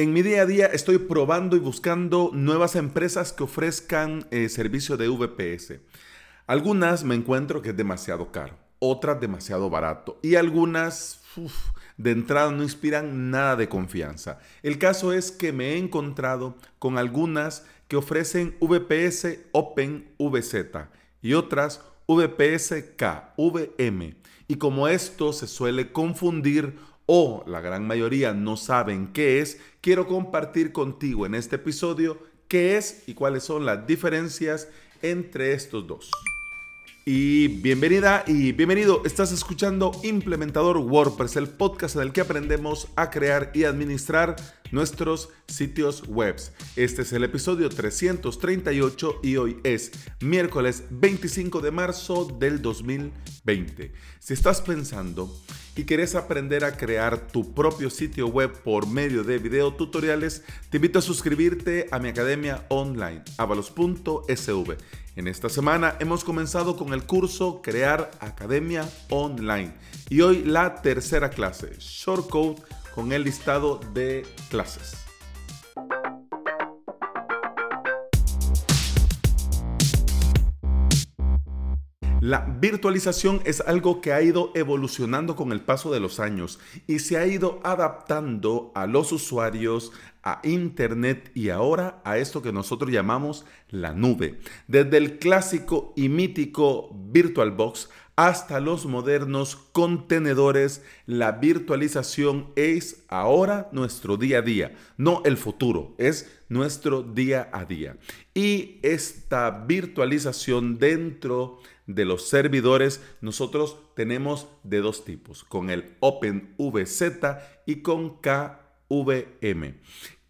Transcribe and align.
En 0.00 0.14
mi 0.14 0.22
día 0.22 0.40
a 0.40 0.46
día 0.46 0.64
estoy 0.64 0.96
probando 0.96 1.56
y 1.56 1.58
buscando 1.58 2.30
nuevas 2.32 2.74
empresas 2.74 3.34
que 3.34 3.42
ofrezcan 3.42 4.26
eh, 4.30 4.48
servicio 4.48 4.96
de 4.96 5.08
VPS. 5.08 5.74
Algunas 6.46 7.04
me 7.04 7.14
encuentro 7.14 7.60
que 7.60 7.68
es 7.68 7.76
demasiado 7.76 8.32
caro, 8.32 8.56
otras 8.78 9.20
demasiado 9.20 9.68
barato 9.68 10.18
y 10.22 10.36
algunas 10.36 11.20
de 11.98 12.12
entrada 12.12 12.50
no 12.50 12.62
inspiran 12.62 13.30
nada 13.30 13.56
de 13.56 13.68
confianza. 13.68 14.38
El 14.62 14.78
caso 14.78 15.12
es 15.12 15.30
que 15.30 15.52
me 15.52 15.74
he 15.74 15.76
encontrado 15.76 16.56
con 16.78 16.96
algunas 16.96 17.66
que 17.86 17.96
ofrecen 17.96 18.56
VPS 18.58 19.36
Open 19.52 20.14
VZ 20.18 20.88
y 21.20 21.34
otras 21.34 21.82
VPS 22.08 22.72
KVM. 22.96 24.14
Y 24.48 24.56
como 24.56 24.88
esto 24.88 25.34
se 25.34 25.46
suele 25.46 25.92
confundir 25.92 26.78
o 27.12 27.42
la 27.48 27.60
gran 27.60 27.88
mayoría 27.88 28.32
no 28.34 28.56
saben 28.56 29.08
qué 29.08 29.40
es, 29.40 29.58
quiero 29.80 30.06
compartir 30.06 30.70
contigo 30.70 31.26
en 31.26 31.34
este 31.34 31.56
episodio 31.56 32.18
qué 32.46 32.76
es 32.76 33.02
y 33.08 33.14
cuáles 33.14 33.42
son 33.42 33.66
las 33.66 33.84
diferencias 33.84 34.68
entre 35.02 35.52
estos 35.52 35.88
dos. 35.88 36.08
Y 37.04 37.48
bienvenida 37.62 38.22
y 38.28 38.52
bienvenido. 38.52 39.02
Estás 39.04 39.32
escuchando 39.32 39.90
Implementador 40.04 40.76
WordPress, 40.76 41.34
el 41.34 41.48
podcast 41.48 41.96
en 41.96 42.02
el 42.02 42.12
que 42.12 42.20
aprendemos 42.20 42.86
a 42.94 43.10
crear 43.10 43.50
y 43.54 43.64
administrar 43.64 44.36
nuestros 44.72 45.28
sitios 45.46 46.06
web. 46.06 46.36
Este 46.76 47.02
es 47.02 47.12
el 47.12 47.24
episodio 47.24 47.68
338 47.68 49.20
y 49.22 49.36
hoy 49.36 49.58
es 49.64 49.92
miércoles 50.20 50.84
25 50.90 51.60
de 51.60 51.70
marzo 51.70 52.24
del 52.38 52.62
2020. 52.62 53.92
Si 54.18 54.34
estás 54.34 54.60
pensando 54.60 55.34
y 55.76 55.84
quieres 55.84 56.14
aprender 56.14 56.64
a 56.64 56.76
crear 56.76 57.28
tu 57.28 57.54
propio 57.54 57.90
sitio 57.90 58.28
web 58.28 58.52
por 58.62 58.86
medio 58.86 59.24
de 59.24 59.38
video 59.38 59.74
tutoriales, 59.74 60.42
te 60.70 60.76
invito 60.78 60.98
a 60.98 61.02
suscribirte 61.02 61.88
a 61.90 61.98
mi 61.98 62.08
academia 62.08 62.66
online, 62.68 63.22
avalos.sv. 63.36 64.76
En 65.16 65.26
esta 65.26 65.48
semana 65.48 65.96
hemos 65.98 66.24
comenzado 66.24 66.76
con 66.76 66.92
el 66.92 67.04
curso 67.04 67.60
Crear 67.62 68.10
Academia 68.20 68.88
Online 69.10 69.72
y 70.08 70.20
hoy 70.20 70.44
la 70.44 70.80
tercera 70.82 71.30
clase, 71.30 71.72
Shortcode 71.78 72.62
con 72.94 73.12
el 73.12 73.24
listado 73.24 73.80
de 73.94 74.26
clases. 74.48 75.00
La 82.20 82.40
virtualización 82.40 83.40
es 83.46 83.62
algo 83.62 84.02
que 84.02 84.12
ha 84.12 84.20
ido 84.20 84.52
evolucionando 84.54 85.36
con 85.36 85.52
el 85.52 85.62
paso 85.62 85.90
de 85.90 86.00
los 86.00 86.20
años 86.20 86.60
y 86.86 86.98
se 86.98 87.16
ha 87.16 87.26
ido 87.26 87.60
adaptando 87.64 88.72
a 88.74 88.86
los 88.86 89.10
usuarios, 89.10 89.90
a 90.22 90.40
Internet 90.44 91.30
y 91.34 91.48
ahora 91.48 92.02
a 92.04 92.18
esto 92.18 92.42
que 92.42 92.52
nosotros 92.52 92.92
llamamos 92.92 93.46
la 93.70 93.94
nube. 93.94 94.38
Desde 94.68 94.98
el 94.98 95.18
clásico 95.18 95.94
y 95.96 96.10
mítico 96.10 96.90
VirtualBox 96.92 97.88
hasta 98.20 98.60
los 98.60 98.84
modernos 98.84 99.56
contenedores, 99.56 100.82
la 101.06 101.32
virtualización 101.32 102.50
es 102.54 103.02
ahora 103.08 103.70
nuestro 103.72 104.18
día 104.18 104.40
a 104.40 104.42
día, 104.42 104.76
no 104.98 105.22
el 105.24 105.38
futuro, 105.38 105.94
es 105.96 106.30
nuestro 106.50 107.02
día 107.02 107.48
a 107.50 107.64
día. 107.64 107.96
Y 108.34 108.78
esta 108.82 109.64
virtualización 109.66 110.78
dentro 110.78 111.60
de 111.86 112.04
los 112.04 112.28
servidores 112.28 113.00
nosotros 113.22 113.78
tenemos 113.96 114.48
de 114.64 114.80
dos 114.80 115.06
tipos, 115.06 115.42
con 115.42 115.70
el 115.70 115.96
OpenVZ 116.00 117.02
y 117.64 117.76
con 117.76 118.18
KVM. 118.20 119.76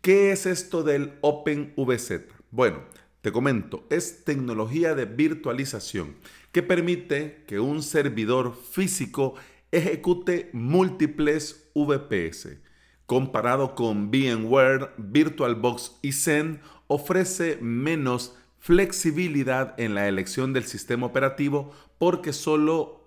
¿Qué 0.00 0.30
es 0.30 0.46
esto 0.46 0.84
del 0.84 1.14
OpenVZ? 1.22 2.12
Bueno, 2.52 2.84
te 3.20 3.32
comento, 3.32 3.84
es 3.90 4.24
tecnología 4.24 4.94
de 4.94 5.06
virtualización 5.06 6.14
que 6.52 6.62
permite 6.62 7.44
que 7.46 7.60
un 7.60 7.82
servidor 7.82 8.54
físico 8.54 9.34
ejecute 9.70 10.50
múltiples 10.52 11.70
VPS. 11.74 12.58
Comparado 13.06 13.74
con 13.74 14.10
VMware, 14.10 14.90
VirtualBox 14.98 15.98
y 16.02 16.12
Zen, 16.12 16.60
ofrece 16.86 17.58
menos 17.60 18.36
flexibilidad 18.58 19.74
en 19.80 19.94
la 19.94 20.06
elección 20.06 20.52
del 20.52 20.64
sistema 20.64 21.06
operativo 21.06 21.72
porque 21.98 22.32
solo 22.32 23.00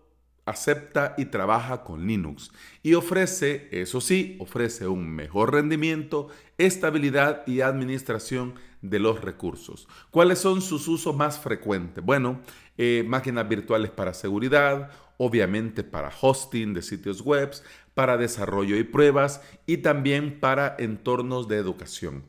acepta 0.45 1.16
y 1.18 1.25
trabaja 1.25 1.84
con 1.84 2.06
Linux 2.06 2.51
y 2.81 2.95
ofrece, 2.95 3.69
eso 3.72 4.01
sí, 4.01 4.35
ofrece 4.39 4.88
un 4.88 5.09
mejor 5.09 5.53
rendimiento, 5.53 6.28
estabilidad 6.57 7.47
y 7.47 7.62
administración 7.62 8.56
de 8.81 9.00
los 9.00 9.22
recursos. 9.22 9.88
¿Cuáles 10.12 10.39
son 10.39 10.62
sus 10.62 10.88
usos 10.88 11.16
más 11.16 11.39
frecuentes? 11.39 12.03
Bueno, 12.03 12.41
eh, 12.78 13.03
máquinas 13.07 13.47
virtuales 13.47 13.91
para 13.91 14.13
seguridad, 14.13 14.89
obviamente 15.17 15.84
para 15.84 16.11
hosting 16.22 16.73
de 16.73 16.81
sitios 16.81 17.22
web, 17.22 17.51
para 17.94 18.17
desarrollo 18.17 18.78
y 18.78 18.84
pruebas 18.84 19.41
y 19.66 19.78
también 19.78 20.39
para 20.39 20.75
entornos 20.79 21.47
de 21.47 21.57
educación. 21.57 22.23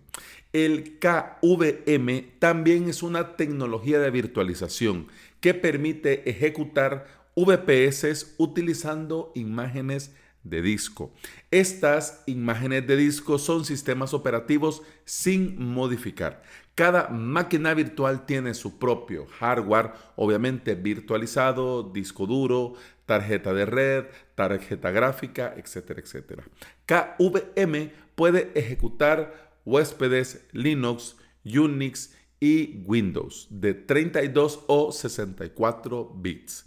El 0.52 0.98
KVM 1.00 2.38
también 2.38 2.88
es 2.88 3.02
una 3.02 3.36
tecnología 3.36 3.98
de 3.98 4.10
virtualización 4.10 5.08
que 5.40 5.54
permite 5.54 6.28
ejecutar 6.30 7.06
VPS 7.34 8.34
utilizando 8.38 9.32
imágenes 9.34 10.14
de 10.44 10.62
disco. 10.62 11.12
Estas 11.50 12.22
imágenes 12.26 12.86
de 12.86 12.96
disco 12.96 13.38
son 13.38 13.64
sistemas 13.64 14.14
operativos 14.14 14.82
sin 15.04 15.62
modificar. 15.62 16.42
Cada 16.74 17.08
máquina 17.08 17.72
virtual 17.74 18.26
tiene 18.26 18.54
su 18.54 18.78
propio 18.78 19.26
hardware, 19.26 19.92
obviamente 20.16 20.74
virtualizado, 20.74 21.82
disco 21.82 22.26
duro, 22.26 22.74
tarjeta 23.06 23.52
de 23.52 23.66
red, 23.66 24.04
tarjeta 24.34 24.90
gráfica, 24.90 25.54
etcétera, 25.56 26.00
etcétera. 26.00 26.44
KVM 26.86 27.90
puede 28.14 28.50
ejecutar 28.54 29.52
huéspedes 29.64 30.46
Linux, 30.52 31.16
Unix 31.44 32.14
y 32.40 32.82
Windows 32.86 33.46
de 33.50 33.74
32 33.74 34.64
o 34.66 34.92
64 34.92 36.12
bits. 36.16 36.66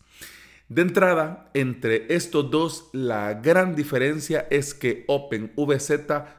De 0.69 0.81
entrada, 0.81 1.50
entre 1.53 2.13
estos 2.13 2.51
dos, 2.51 2.89
la 2.91 3.35
gran 3.35 3.73
diferencia 3.73 4.47
es 4.50 4.73
que 4.73 5.05
OpenVZ 5.07 5.91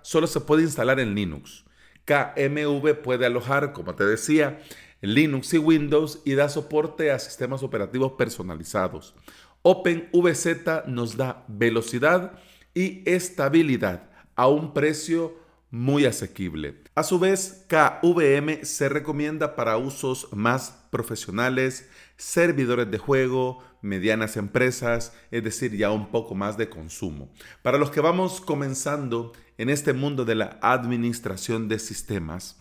solo 0.02 0.26
se 0.26 0.40
puede 0.40 0.64
instalar 0.64 1.00
en 1.00 1.14
Linux. 1.14 1.64
KMV 2.04 3.02
puede 3.02 3.24
alojar, 3.24 3.72
como 3.72 3.94
te 3.94 4.04
decía, 4.04 4.60
Linux 5.00 5.54
y 5.54 5.58
Windows 5.58 6.20
y 6.26 6.34
da 6.34 6.50
soporte 6.50 7.10
a 7.10 7.18
sistemas 7.18 7.62
operativos 7.62 8.12
personalizados. 8.12 9.14
OpenVZ 9.62 10.86
nos 10.86 11.16
da 11.16 11.44
velocidad 11.48 12.38
y 12.74 13.02
estabilidad 13.10 14.10
a 14.36 14.48
un 14.48 14.74
precio 14.74 15.36
muy 15.70 16.06
asequible. 16.06 16.82
A 16.94 17.02
su 17.02 17.18
vez, 17.18 17.64
KVM 17.68 18.64
se 18.64 18.88
recomienda 18.88 19.54
para 19.54 19.76
usos 19.76 20.28
más 20.32 20.86
profesionales, 20.90 21.88
servidores 22.16 22.90
de 22.90 22.98
juego, 22.98 23.62
medianas 23.82 24.36
empresas, 24.36 25.12
es 25.30 25.44
decir, 25.44 25.76
ya 25.76 25.90
un 25.90 26.10
poco 26.10 26.34
más 26.34 26.56
de 26.56 26.68
consumo. 26.68 27.30
Para 27.62 27.78
los 27.78 27.90
que 27.90 28.00
vamos 28.00 28.40
comenzando 28.40 29.32
en 29.58 29.70
este 29.70 29.92
mundo 29.92 30.24
de 30.24 30.34
la 30.34 30.58
administración 30.62 31.68
de 31.68 31.78
sistemas, 31.78 32.56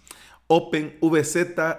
OpenVZ 0.50 1.36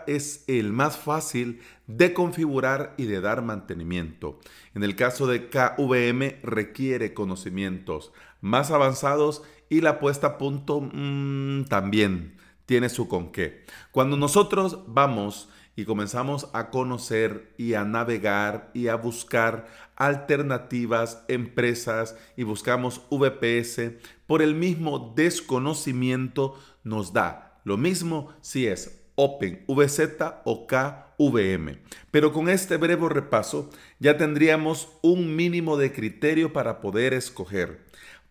es 0.06 0.44
el 0.47 0.72
más 0.72 0.99
fácil 0.99 1.61
de 1.87 2.12
configurar 2.12 2.94
y 2.99 3.05
de 3.05 3.22
dar 3.22 3.41
mantenimiento. 3.41 4.38
En 4.75 4.84
el 4.84 4.94
caso 4.94 5.27
de 5.27 5.49
KVM 5.49 6.43
requiere 6.43 7.15
conocimientos 7.15 8.12
más 8.43 8.71
avanzados 8.71 9.43
y 9.69 9.81
la 9.81 9.99
puesta 9.99 10.27
a 10.27 10.39
punto 10.39 10.81
mm, 10.81 11.65
también 11.65 12.37
tiene 12.67 12.88
su 12.88 13.09
con 13.09 13.32
qué. 13.32 13.65
Cuando 13.93 14.17
nosotros 14.17 14.81
vamos 14.87 15.49
y 15.75 15.85
comenzamos 15.85 16.49
a 16.53 16.70
conocer 16.70 17.55
y 17.56 17.75
a 17.75 17.85
navegar 17.85 18.70
y 18.75 18.88
a 18.88 18.97
buscar 18.97 19.69
alternativas, 19.97 21.25
empresas 21.29 22.17
y 22.37 22.43
buscamos 22.43 23.03
VPS, 23.11 23.93
por 24.26 24.43
el 24.43 24.55
mismo 24.55 25.15
desconocimiento 25.17 26.59
nos 26.85 27.12
da 27.12 27.49
lo 27.64 27.76
mismo 27.76 28.32
si 28.41 28.67
es 28.67 29.05
OpenVZ 29.17 30.00
o 30.44 30.67
KVM. 30.67 31.79
Pero 32.11 32.32
con 32.32 32.49
este 32.49 32.76
breve 32.76 33.09
repaso 33.09 33.69
ya 33.99 34.17
tendríamos 34.17 34.88
un 35.03 35.37
mínimo 35.37 35.76
de 35.76 35.93
criterio 35.93 36.53
para 36.53 36.81
poder 36.81 37.14
escoger. 37.14 37.88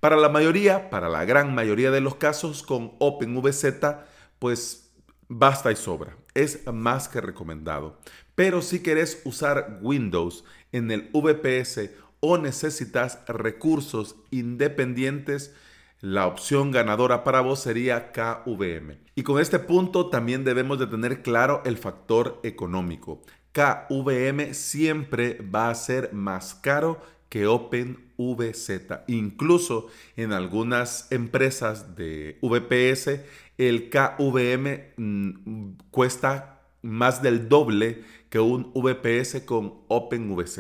Para 0.07 0.21
la 0.21 0.30
mayoría, 0.30 0.89
para 0.89 1.09
la 1.09 1.25
gran 1.25 1.54
mayoría 1.54 1.92
de 1.92 2.00
los 2.00 2.15
casos 2.15 2.63
con 2.63 2.94
OpenVZ, 3.00 3.65
pues 4.39 4.89
basta 5.27 5.69
y 5.69 5.75
sobra. 5.75 6.15
Es 6.33 6.65
más 6.65 7.09
que 7.09 7.19
recomendado. 7.19 8.00
Pero 8.33 8.62
si 8.62 8.81
querés 8.81 9.21
usar 9.25 9.80
Windows 9.81 10.45
en 10.71 10.92
el 10.92 11.09
VPS 11.12 11.89
o 12.21 12.38
necesitas 12.38 13.19
recursos 13.27 14.15
independientes, 14.31 15.54
La 16.00 16.27
opción 16.27 16.71
ganadora 16.71 17.25
para 17.25 17.42
vos 17.42 17.59
sería 17.59 18.13
KVM. 18.13 19.00
Y 19.15 19.24
con 19.24 19.42
este 19.42 19.59
punto 19.59 20.09
también 20.09 20.45
debemos 20.45 20.80
de 20.80 20.88
tener 20.88 21.21
claro 21.21 21.62
el 21.65 21.77
factor 21.77 22.39
económico. 22.44 23.24
KVM 23.51 24.54
siempre 24.54 25.39
va 25.42 25.69
a 25.69 25.75
ser 25.75 26.13
más 26.13 26.56
caro 26.56 27.01
que 27.30 27.48
OpenVZ. 28.18 29.04
Incluso 29.08 29.88
en 30.16 30.34
algunas 30.34 31.08
empresas 31.12 31.96
de 31.96 32.38
VPS, 32.42 33.22
el 33.58 33.90
KVM 33.90 34.94
mm, 34.98 35.72
cuesta 35.92 36.62
más 36.81 37.22
del 37.22 37.50
doble 37.50 38.04
que 38.30 38.40
un 38.40 38.72
VPS 38.74 39.42
con 39.46 39.81
OpenVZ. 39.88 40.60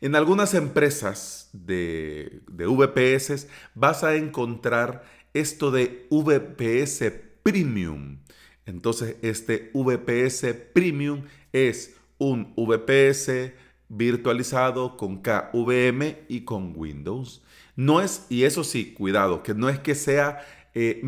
En 0.00 0.16
algunas 0.16 0.54
empresas 0.54 1.48
de, 1.52 2.42
de 2.50 2.66
VPS 2.66 3.46
vas 3.74 4.02
a 4.02 4.16
encontrar 4.16 5.04
esto 5.32 5.70
de 5.70 6.06
VPS 6.10 7.12
Premium. 7.42 8.18
Entonces, 8.66 9.16
este 9.22 9.70
VPS 9.74 10.54
Premium 10.72 11.24
es 11.52 11.96
un 12.18 12.54
VPS 12.56 13.52
virtualizado 13.92 14.96
con 14.96 15.22
KVM 15.22 16.16
y 16.28 16.40
con 16.44 16.72
Windows. 16.74 17.42
No 17.76 18.00
es, 18.00 18.26
y 18.30 18.44
eso 18.44 18.64
sí, 18.64 18.92
cuidado, 18.94 19.42
que 19.42 19.54
no 19.54 19.68
es 19.68 19.78
que 19.78 19.94
sea 19.94 20.40
eh, 20.74 21.02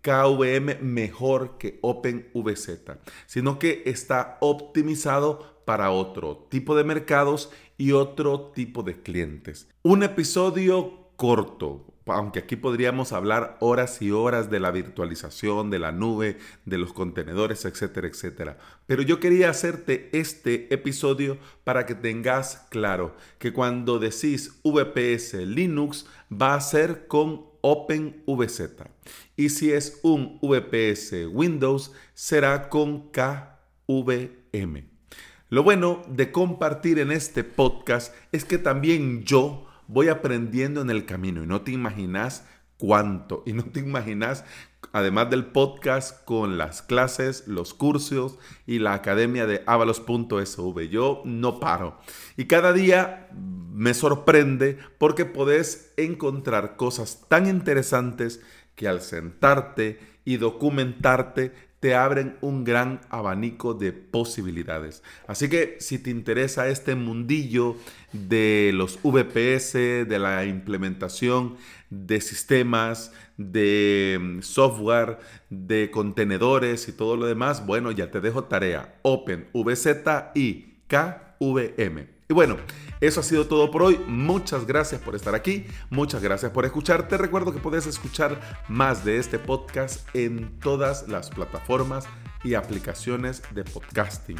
KVM 0.00 0.82
mejor 0.82 1.58
que 1.58 1.78
OpenVZ, 1.82 2.80
sino 3.26 3.58
que 3.58 3.82
está 3.84 4.38
optimizado 4.40 5.62
para 5.66 5.90
otro 5.90 6.46
tipo 6.50 6.74
de 6.74 6.84
mercados 6.84 7.50
y 7.76 7.92
otro 7.92 8.52
tipo 8.54 8.82
de 8.82 9.02
clientes. 9.02 9.68
Un 9.82 10.02
episodio 10.02 11.10
corto, 11.16 11.89
aunque 12.12 12.40
aquí 12.40 12.56
podríamos 12.56 13.12
hablar 13.12 13.56
horas 13.60 14.02
y 14.02 14.10
horas 14.10 14.50
de 14.50 14.60
la 14.60 14.70
virtualización, 14.70 15.70
de 15.70 15.78
la 15.78 15.92
nube, 15.92 16.38
de 16.64 16.78
los 16.78 16.92
contenedores, 16.92 17.64
etcétera, 17.64 18.08
etcétera. 18.08 18.58
Pero 18.86 19.02
yo 19.02 19.20
quería 19.20 19.50
hacerte 19.50 20.10
este 20.12 20.72
episodio 20.74 21.38
para 21.64 21.86
que 21.86 21.94
tengas 21.94 22.66
claro 22.70 23.14
que 23.38 23.52
cuando 23.52 23.98
decís 23.98 24.60
VPS 24.64 25.34
Linux 25.46 26.06
va 26.30 26.54
a 26.54 26.60
ser 26.60 27.06
con 27.06 27.46
OpenVZ. 27.62 28.60
Y 29.36 29.48
si 29.50 29.72
es 29.72 30.00
un 30.02 30.38
VPS 30.40 31.26
Windows, 31.30 31.92
será 32.14 32.68
con 32.68 33.10
KVM. 33.10 34.88
Lo 35.48 35.64
bueno 35.64 36.02
de 36.08 36.30
compartir 36.30 36.98
en 37.00 37.10
este 37.10 37.42
podcast 37.42 38.14
es 38.30 38.44
que 38.44 38.56
también 38.58 39.24
yo 39.24 39.66
voy 39.90 40.08
aprendiendo 40.08 40.80
en 40.80 40.90
el 40.90 41.04
camino 41.04 41.42
y 41.42 41.46
no 41.46 41.62
te 41.62 41.72
imaginas 41.72 42.44
cuánto. 42.78 43.42
Y 43.44 43.52
no 43.52 43.64
te 43.64 43.80
imaginas, 43.80 44.44
además 44.92 45.30
del 45.30 45.46
podcast, 45.46 46.24
con 46.24 46.58
las 46.58 46.82
clases, 46.82 47.46
los 47.46 47.74
cursos 47.74 48.38
y 48.66 48.78
la 48.78 48.94
academia 48.94 49.46
de 49.46 49.62
avalos.sv. 49.66 50.88
Yo 50.88 51.22
no 51.24 51.60
paro. 51.60 51.98
Y 52.36 52.46
cada 52.46 52.72
día 52.72 53.28
me 53.72 53.94
sorprende 53.94 54.78
porque 54.98 55.24
podés 55.24 55.92
encontrar 55.96 56.76
cosas 56.76 57.26
tan 57.28 57.46
interesantes 57.46 58.40
que 58.80 58.88
al 58.88 59.02
sentarte 59.02 60.00
y 60.24 60.38
documentarte 60.38 61.52
te 61.80 61.94
abren 61.94 62.38
un 62.40 62.64
gran 62.64 63.02
abanico 63.10 63.74
de 63.74 63.92
posibilidades. 63.92 65.02
Así 65.26 65.50
que 65.50 65.76
si 65.80 65.98
te 65.98 66.08
interesa 66.08 66.66
este 66.68 66.94
mundillo 66.94 67.76
de 68.14 68.70
los 68.72 68.98
VPS, 69.02 69.74
de 70.08 70.18
la 70.18 70.46
implementación 70.46 71.56
de 71.90 72.22
sistemas, 72.22 73.12
de 73.36 74.18
mm, 74.18 74.40
software, 74.40 75.18
de 75.50 75.90
contenedores 75.90 76.88
y 76.88 76.92
todo 76.92 77.16
lo 77.16 77.26
demás, 77.26 77.66
bueno, 77.66 77.90
ya 77.90 78.10
te 78.10 78.22
dejo 78.22 78.44
tarea. 78.44 78.98
OpenVZ 79.02 80.32
y 80.34 80.76
KVM. 80.86 82.19
Y 82.30 82.32
bueno, 82.32 82.58
eso 83.00 83.18
ha 83.18 83.22
sido 83.24 83.48
todo 83.48 83.72
por 83.72 83.82
hoy. 83.82 84.00
Muchas 84.06 84.64
gracias 84.64 85.00
por 85.00 85.16
estar 85.16 85.34
aquí. 85.34 85.66
Muchas 85.90 86.22
gracias 86.22 86.52
por 86.52 86.64
escuchar. 86.64 87.08
Te 87.08 87.18
recuerdo 87.18 87.52
que 87.52 87.58
puedes 87.58 87.88
escuchar 87.88 88.40
más 88.68 89.04
de 89.04 89.18
este 89.18 89.40
podcast 89.40 90.08
en 90.14 90.56
todas 90.60 91.08
las 91.08 91.28
plataformas 91.28 92.06
y 92.44 92.54
aplicaciones 92.54 93.42
de 93.52 93.64
podcasting. 93.64 94.36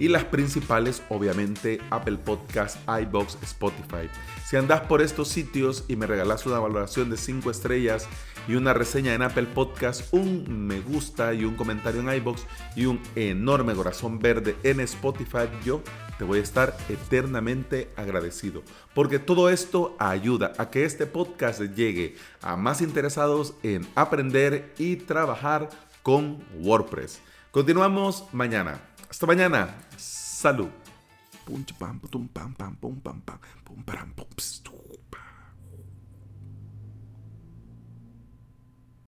Y 0.00 0.08
las 0.08 0.24
principales, 0.24 1.00
obviamente, 1.10 1.80
Apple 1.90 2.16
Podcast, 2.16 2.76
iBox, 2.88 3.38
Spotify. 3.44 4.10
Si 4.44 4.56
andas 4.56 4.80
por 4.80 5.00
estos 5.00 5.28
sitios 5.28 5.84
y 5.86 5.94
me 5.94 6.08
regalas 6.08 6.44
una 6.44 6.58
valoración 6.58 7.08
de 7.08 7.16
5 7.16 7.52
estrellas 7.52 8.08
y 8.48 8.56
una 8.56 8.74
reseña 8.74 9.14
en 9.14 9.22
Apple 9.22 9.46
Podcast, 9.54 10.12
un 10.12 10.66
me 10.66 10.80
gusta 10.80 11.32
y 11.34 11.44
un 11.44 11.54
comentario 11.54 12.00
en 12.00 12.12
iBox 12.16 12.44
y 12.74 12.86
un 12.86 13.00
enorme 13.14 13.74
corazón 13.74 14.18
verde 14.18 14.56
en 14.64 14.80
Spotify, 14.80 15.48
yo 15.64 15.82
te 16.18 16.24
voy 16.24 16.40
a 16.40 16.42
estar 16.42 16.76
eternamente 16.88 17.90
agradecido, 17.96 18.62
porque 18.94 19.18
todo 19.18 19.48
esto 19.50 19.96
ayuda 19.98 20.52
a 20.58 20.68
que 20.70 20.84
este 20.84 21.06
podcast 21.06 21.60
llegue 21.60 22.16
a 22.42 22.56
más 22.56 22.82
interesados 22.82 23.54
en 23.62 23.86
aprender 23.94 24.74
y 24.78 24.96
trabajar 24.96 25.70
con 26.02 26.42
WordPress. 26.58 27.20
Continuamos 27.50 28.24
mañana. 28.32 28.80
Hasta 29.08 29.26
mañana. 29.26 29.74
Salud. 29.96 30.68